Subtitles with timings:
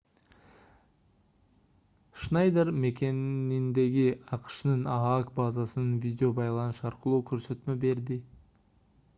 [2.21, 4.07] шнайдер мекениндеги
[4.39, 8.19] акшнын аак базасынан видео байланыш аркылуу көрсөтмө берди